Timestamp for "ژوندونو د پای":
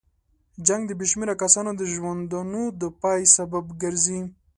1.93-3.21